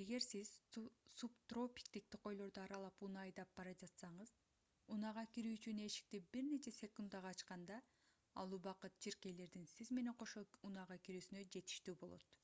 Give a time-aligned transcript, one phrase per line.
[0.00, 0.48] эгер сиз
[1.18, 4.32] субтропиктик токойлорду аралап унаа айдап бара жатсаңыз
[4.96, 7.78] унаага кирүү үчүн эшикти бир нече секундага ачканда
[8.44, 12.38] ал убакыт чиркейлердин сиз менен кошо унаага кирүүсүнө жетиштүү болот